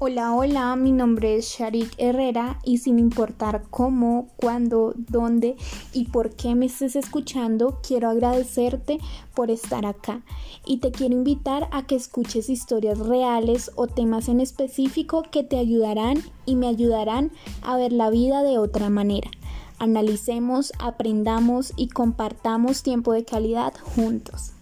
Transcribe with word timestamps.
Hola, 0.00 0.32
hola, 0.32 0.76
mi 0.76 0.92
nombre 0.92 1.34
es 1.34 1.46
Sharik 1.46 1.92
Herrera 1.98 2.60
y 2.62 2.78
sin 2.78 3.00
importar 3.00 3.64
cómo, 3.68 4.28
cuándo, 4.36 4.94
dónde 4.96 5.56
y 5.92 6.04
por 6.04 6.36
qué 6.36 6.54
me 6.54 6.66
estés 6.66 6.94
escuchando, 6.94 7.80
quiero 7.84 8.08
agradecerte 8.08 9.00
por 9.34 9.50
estar 9.50 9.86
acá 9.86 10.22
y 10.64 10.76
te 10.76 10.92
quiero 10.92 11.16
invitar 11.16 11.68
a 11.72 11.84
que 11.84 11.96
escuches 11.96 12.48
historias 12.48 13.00
reales 13.00 13.72
o 13.74 13.88
temas 13.88 14.28
en 14.28 14.40
específico 14.40 15.24
que 15.32 15.42
te 15.42 15.58
ayudarán 15.58 16.22
y 16.46 16.54
me 16.54 16.68
ayudarán 16.68 17.32
a 17.62 17.76
ver 17.76 17.92
la 17.92 18.08
vida 18.08 18.44
de 18.44 18.56
otra 18.56 18.90
manera. 18.90 19.32
Analicemos, 19.80 20.72
aprendamos 20.78 21.72
y 21.74 21.88
compartamos 21.88 22.84
tiempo 22.84 23.12
de 23.12 23.24
calidad 23.24 23.74
juntos. 23.96 24.52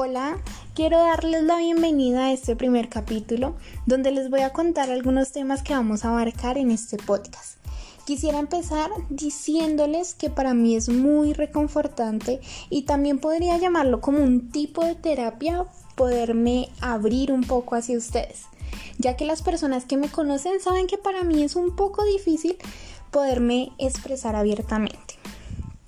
Hola, 0.00 0.38
quiero 0.76 0.96
darles 0.96 1.42
la 1.42 1.56
bienvenida 1.56 2.26
a 2.26 2.32
este 2.32 2.54
primer 2.54 2.88
capítulo 2.88 3.56
donde 3.84 4.12
les 4.12 4.30
voy 4.30 4.42
a 4.42 4.52
contar 4.52 4.92
algunos 4.92 5.32
temas 5.32 5.64
que 5.64 5.74
vamos 5.74 6.04
a 6.04 6.10
abarcar 6.10 6.56
en 6.56 6.70
este 6.70 6.98
podcast. 6.98 7.58
Quisiera 8.04 8.38
empezar 8.38 8.90
diciéndoles 9.10 10.14
que 10.14 10.30
para 10.30 10.54
mí 10.54 10.76
es 10.76 10.88
muy 10.88 11.32
reconfortante 11.32 12.38
y 12.70 12.82
también 12.82 13.18
podría 13.18 13.58
llamarlo 13.58 14.00
como 14.00 14.22
un 14.22 14.52
tipo 14.52 14.84
de 14.84 14.94
terapia 14.94 15.66
poderme 15.96 16.68
abrir 16.80 17.32
un 17.32 17.42
poco 17.42 17.74
hacia 17.74 17.98
ustedes, 17.98 18.44
ya 18.98 19.16
que 19.16 19.26
las 19.26 19.42
personas 19.42 19.84
que 19.84 19.96
me 19.96 20.08
conocen 20.08 20.60
saben 20.60 20.86
que 20.86 20.98
para 20.98 21.24
mí 21.24 21.42
es 21.42 21.56
un 21.56 21.74
poco 21.74 22.04
difícil 22.04 22.56
poderme 23.10 23.72
expresar 23.78 24.36
abiertamente. 24.36 25.17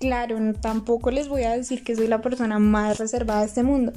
Claro, 0.00 0.38
tampoco 0.62 1.10
les 1.10 1.28
voy 1.28 1.42
a 1.42 1.54
decir 1.54 1.84
que 1.84 1.94
soy 1.94 2.06
la 2.06 2.22
persona 2.22 2.58
más 2.58 2.96
reservada 2.96 3.40
de 3.40 3.46
este 3.48 3.62
mundo, 3.62 3.92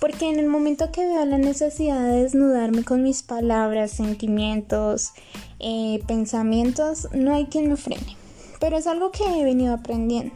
porque 0.00 0.28
en 0.28 0.40
el 0.40 0.48
momento 0.48 0.90
que 0.90 1.06
veo 1.06 1.24
la 1.24 1.38
necesidad 1.38 2.00
de 2.00 2.24
desnudarme 2.24 2.82
con 2.82 3.04
mis 3.04 3.22
palabras, 3.22 3.92
sentimientos, 3.92 5.12
eh, 5.60 6.02
pensamientos, 6.08 7.06
no 7.12 7.32
hay 7.32 7.46
quien 7.46 7.68
me 7.68 7.76
frene. 7.76 8.16
Pero 8.58 8.76
es 8.76 8.88
algo 8.88 9.12
que 9.12 9.22
he 9.22 9.44
venido 9.44 9.74
aprendiendo. 9.74 10.34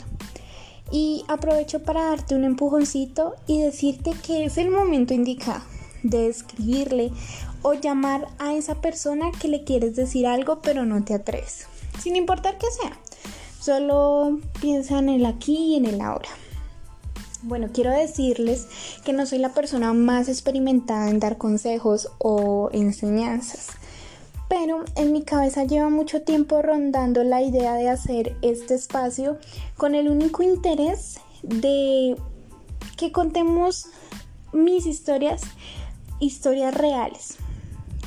Y 0.93 1.25
aprovecho 1.27 1.83
para 1.83 2.05
darte 2.05 2.37
un 2.37 2.45
empujoncito 2.45 3.35
y 3.49 3.61
decirte 3.61 4.13
que 4.25 4.45
es 4.45 4.57
el 4.57 4.71
momento 4.71 5.15
indicado 5.15 5.65
de 6.05 6.29
escribirle 6.29 7.11
o 7.63 7.75
llamar 7.75 8.29
a 8.39 8.55
esa 8.55 8.77
persona 8.77 9.33
que 9.41 9.49
le 9.49 9.65
quieres 9.65 9.97
decir 9.97 10.29
algo 10.29 10.63
pero 10.63 10.87
no 10.87 11.05
te 11.05 11.15
atreves, 11.15 11.67
sin 12.01 12.15
importar 12.15 12.57
que 12.57 12.71
sea. 12.71 12.97
Solo 13.69 14.41
piensa 14.63 14.99
en 14.99 15.11
el 15.11 15.27
aquí 15.27 15.55
y 15.55 15.77
en 15.77 15.85
el 15.85 16.01
ahora. 16.01 16.31
Bueno, 17.43 17.69
quiero 17.71 17.91
decirles 17.91 18.67
que 19.05 19.13
no 19.13 19.27
soy 19.27 19.41
la 19.41 19.53
persona 19.53 19.93
más 19.93 20.31
experimentada 20.31 21.11
en 21.11 21.21
dar 21.21 21.37
consejos 21.37 22.09
o 22.17 22.71
enseñanzas, 22.73 23.67
pero 24.49 24.87
en 24.97 25.13
mi 25.13 25.23
cabeza 25.23 25.65
lleva 25.65 25.91
mucho 25.91 26.23
tiempo 26.23 26.63
rondando 26.63 27.25
la 27.25 27.43
idea 27.43 27.75
de 27.75 27.91
hacer 27.91 28.37
este 28.41 28.75
espacio 28.75 29.37
con 29.77 29.95
el 29.95 30.09
único 30.09 30.43
interés 30.43 31.21
de 31.43 32.17
que 32.97 33.13
contemos 33.13 33.89
mis 34.55 34.87
historias, 34.87 35.43
historias 36.21 36.73
reales, 36.75 37.37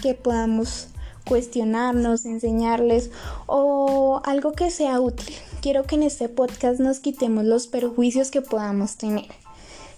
que 0.02 0.16
podamos 0.16 0.88
cuestionarnos, 1.28 2.26
enseñarles 2.26 3.12
o 3.46 4.22
algo 4.26 4.54
que 4.54 4.72
sea 4.72 5.00
útil 5.00 5.36
quiero 5.62 5.84
que 5.84 5.96
en 5.96 6.04
este 6.04 6.28
podcast 6.28 6.80
nos 6.80 7.00
quitemos 7.00 7.46
los 7.46 7.68
perjuicios 7.68 8.32
que 8.32 8.42
podamos 8.42 8.98
tener. 8.98 9.28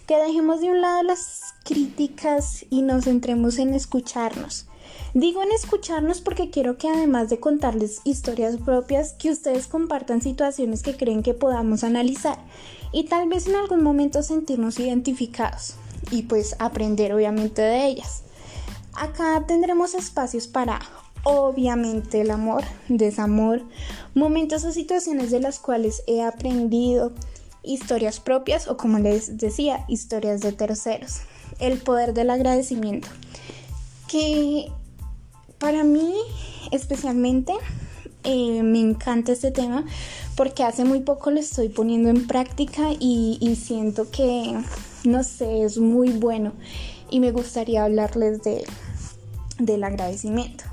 Que 0.05 0.17
dejemos 0.17 0.59
de 0.59 0.69
un 0.69 0.81
lado 0.81 1.01
las 1.03 1.55
críticas 1.63 2.65
y 2.69 2.81
nos 2.81 3.05
centremos 3.05 3.57
en 3.57 3.73
escucharnos. 3.73 4.67
Digo 5.13 5.41
en 5.41 5.51
escucharnos 5.53 6.19
porque 6.19 6.49
quiero 6.49 6.77
que 6.77 6.89
además 6.89 7.29
de 7.29 7.39
contarles 7.39 8.01
historias 8.03 8.57
propias, 8.57 9.13
que 9.13 9.31
ustedes 9.31 9.67
compartan 9.67 10.21
situaciones 10.21 10.83
que 10.83 10.97
creen 10.97 11.23
que 11.23 11.33
podamos 11.33 11.85
analizar 11.85 12.37
y 12.91 13.05
tal 13.05 13.29
vez 13.29 13.47
en 13.47 13.55
algún 13.55 13.83
momento 13.83 14.21
sentirnos 14.21 14.79
identificados 14.79 15.75
y 16.11 16.23
pues 16.23 16.57
aprender 16.59 17.13
obviamente 17.13 17.61
de 17.61 17.85
ellas. 17.85 18.23
Acá 18.93 19.45
tendremos 19.47 19.93
espacios 19.93 20.47
para 20.47 20.81
obviamente 21.23 22.21
el 22.21 22.31
amor, 22.31 22.63
desamor, 22.89 23.63
momentos 24.13 24.63
o 24.65 24.71
situaciones 24.71 25.31
de 25.31 25.39
las 25.39 25.59
cuales 25.59 26.03
he 26.07 26.21
aprendido, 26.21 27.13
historias 27.63 28.19
propias 28.19 28.67
o 28.67 28.77
como 28.77 28.99
les 28.99 29.37
decía, 29.37 29.85
historias 29.87 30.41
de 30.41 30.51
terceros, 30.51 31.21
el 31.59 31.77
poder 31.77 32.13
del 32.13 32.29
agradecimiento, 32.29 33.07
que 34.07 34.69
para 35.59 35.83
mí 35.83 36.13
especialmente 36.71 37.53
eh, 38.25 38.63
me 38.63 38.79
encanta 38.79 39.31
este 39.31 39.51
tema 39.51 39.85
porque 40.35 40.63
hace 40.63 40.83
muy 40.83 41.01
poco 41.01 41.31
lo 41.31 41.39
estoy 41.39 41.69
poniendo 41.69 42.09
en 42.09 42.27
práctica 42.27 42.91
y, 42.99 43.37
y 43.39 43.55
siento 43.55 44.09
que, 44.11 44.57
no 45.05 45.23
sé, 45.23 45.63
es 45.63 45.77
muy 45.77 46.09
bueno 46.09 46.51
y 47.09 47.19
me 47.19 47.31
gustaría 47.31 47.85
hablarles 47.85 48.43
de, 48.43 48.65
del 49.59 49.83
agradecimiento 49.83 50.72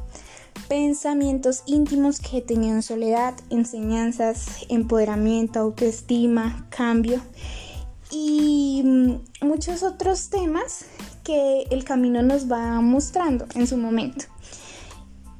pensamientos 0.71 1.65
íntimos 1.67 2.21
que 2.21 2.45
en 2.49 2.81
soledad, 2.85 3.35
enseñanzas, 3.51 4.47
empoderamiento, 4.69 5.59
autoestima, 5.59 6.69
cambio 6.71 7.21
y 8.09 8.81
mm, 8.85 9.47
muchos 9.47 9.83
otros 9.83 10.31
temas 10.31 10.85
que 11.25 11.63
el 11.73 11.83
camino 11.83 12.23
nos 12.23 12.49
va 12.49 12.81
mostrando 12.81 13.47
en 13.57 13.67
su 13.67 13.77
momento. 13.79 14.27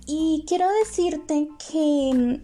Y 0.05 0.45
quiero 0.49 0.67
decirte 0.85 1.47
que 1.71 2.11
mm, 2.13 2.35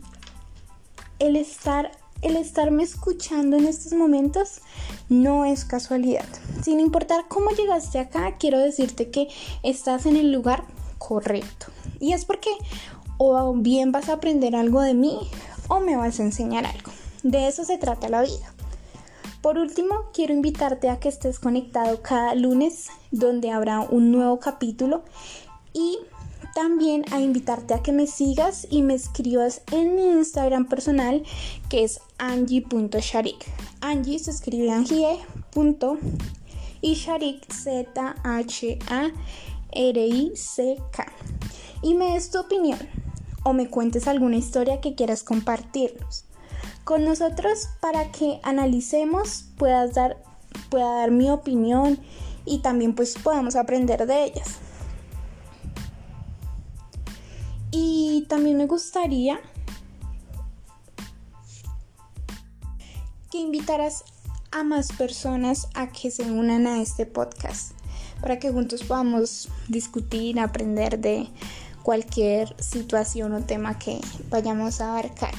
el 1.19 1.35
estar 1.35 1.91
el 2.23 2.37
estarme 2.37 2.85
escuchando 2.85 3.57
en 3.57 3.67
estos 3.67 3.95
momentos 3.95 4.61
no 5.09 5.45
es 5.45 5.65
casualidad. 5.65 6.27
Sin 6.63 6.79
importar 6.79 7.27
cómo 7.27 7.51
llegaste 7.51 7.99
acá, 7.99 8.37
quiero 8.39 8.61
decirte 8.61 9.11
que 9.11 9.27
estás 9.65 10.07
en 10.07 10.17
el 10.17 10.31
lugar 10.31 10.65
correcto. 10.99 11.76
Y 12.01 12.13
es 12.13 12.25
porque 12.25 12.51
o 13.19 13.55
bien 13.55 13.93
vas 13.93 14.09
a 14.09 14.15
aprender 14.15 14.55
algo 14.55 14.81
de 14.83 14.95
mí 14.95 15.19
o 15.69 15.81
me 15.81 15.97
vas 15.97 16.21
a 16.21 16.23
enseñar 16.23 16.67
algo. 16.67 16.91
De 17.23 17.49
eso 17.49 17.65
se 17.65 17.79
trata 17.79 18.09
la 18.09 18.23
vida. 18.23 18.53
Por 19.43 19.59
último, 19.59 19.95
quiero 20.13 20.35
invitarte 20.35 20.89
a 20.91 20.99
que 20.99 21.09
estés 21.09 21.39
conectado 21.39 22.03
cada 22.03 22.35
lunes 22.35 22.89
donde 23.11 23.51
habrá 23.51 23.81
un 23.81 24.11
nuevo 24.11 24.41
capítulo 24.41 25.05
y 25.73 25.99
también 26.55 27.05
a 27.13 27.21
invitarte 27.21 27.75
a 27.75 27.83
que 27.83 27.93
me 27.93 28.07
sigas 28.07 28.67
y 28.71 28.83
me 28.83 28.95
escribas 28.95 29.63
en 29.73 29.95
mi 29.95 30.03
Instagram 30.03 30.67
personal 30.67 31.23
que 31.69 31.85
es 31.85 32.01
angie.sharik. 32.19 33.45
Angie 33.81 34.19
se 34.19 34.31
escribe 34.31 34.71
angie. 34.71 35.19
y 36.81 36.95
sharik 36.95 37.53
z 37.53 38.15
h 38.25 38.79
a 38.89 39.11
r 39.73 40.07
i 40.07 40.33
c 40.35 40.77
k 40.91 41.07
y 41.87 41.95
me 41.95 42.15
des 42.15 42.33
tu 42.33 42.41
opinión 42.41 42.81
o 43.45 43.53
me 43.53 43.71
cuentes 43.71 44.09
alguna 44.09 44.35
historia 44.35 44.81
que 44.81 44.97
quieras 44.97 45.23
compartirnos 45.23 46.25
con 46.83 47.05
nosotros 47.05 47.69
para 47.81 48.11
que 48.11 48.41
analicemos, 48.43 49.45
puedas 49.57 49.95
dar, 49.95 50.21
pueda 50.69 50.97
dar 50.97 51.13
mi 51.13 51.31
opinión 51.31 52.01
y 52.45 52.59
también 52.59 52.97
pues 52.97 53.15
podamos 53.15 53.55
aprender 53.55 54.05
de 54.05 54.25
ellas. 54.25 54.57
Y 57.71 58.27
también 58.29 58.57
me 58.57 58.67
gustaría 58.67 59.39
que 63.31 63.39
invitaras 63.39 64.03
a 64.51 64.65
más 64.65 64.91
personas 64.91 65.69
a 65.75 65.93
que 65.93 66.11
se 66.11 66.29
unan 66.33 66.67
a 66.67 66.83
este 66.83 67.07
podcast 67.07 67.77
para 68.21 68.41
que 68.41 68.51
juntos 68.51 68.83
podamos 68.83 69.49
discutir, 69.69 70.41
aprender 70.41 70.99
de 70.99 71.29
cualquier 71.87 72.61
situación 72.61 73.33
o 73.33 73.43
tema 73.43 73.79
que 73.79 74.01
vayamos 74.29 74.81
a 74.81 74.91
abarcar. 74.91 75.33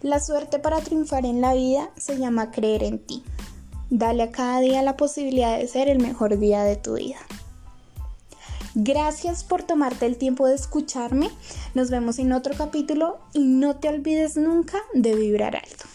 La 0.00 0.20
suerte 0.20 0.60
para 0.60 0.78
triunfar 0.78 1.26
en 1.26 1.40
la 1.40 1.54
vida 1.54 1.90
se 1.96 2.18
llama 2.18 2.52
creer 2.52 2.84
en 2.84 3.00
ti. 3.00 3.24
Dale 3.90 4.22
a 4.22 4.30
cada 4.30 4.60
día 4.60 4.80
la 4.82 4.96
posibilidad 4.96 5.58
de 5.58 5.66
ser 5.66 5.88
el 5.88 5.98
mejor 5.98 6.38
día 6.38 6.62
de 6.62 6.76
tu 6.76 6.94
vida. 6.94 7.18
Gracias 8.76 9.42
por 9.42 9.64
tomarte 9.64 10.06
el 10.06 10.16
tiempo 10.16 10.46
de 10.46 10.54
escucharme. 10.54 11.30
Nos 11.74 11.90
vemos 11.90 12.20
en 12.20 12.32
otro 12.32 12.54
capítulo 12.56 13.18
y 13.32 13.40
no 13.40 13.74
te 13.74 13.88
olvides 13.88 14.36
nunca 14.36 14.78
de 14.94 15.16
vibrar 15.16 15.56
alto. 15.56 15.86